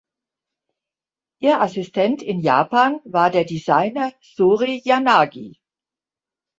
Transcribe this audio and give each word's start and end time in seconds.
Ihr 1.41 1.61
Assistent 1.61 2.23
in 2.23 2.39
Japan 2.39 3.01
war 3.03 3.29
der 3.29 3.45
Designer 3.45 4.11
Sori 4.19 4.81
Yanagi. 4.83 5.59